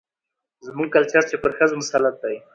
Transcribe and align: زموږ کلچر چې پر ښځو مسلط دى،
زموږ 0.67 0.87
کلچر 0.95 1.23
چې 1.29 1.35
پر 1.41 1.51
ښځو 1.57 1.75
مسلط 1.81 2.15
دى، 2.23 2.37